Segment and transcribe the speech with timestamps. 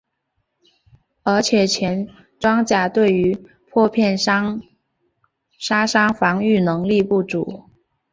[1.21, 2.07] 而且前
[2.39, 3.37] 装甲对于
[3.69, 4.57] 破片杀
[5.85, 7.69] 伤防御能力不足。